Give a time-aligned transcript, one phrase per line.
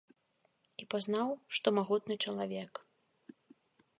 [0.83, 1.29] І пазнаў,
[1.59, 2.83] што магутны чалавек.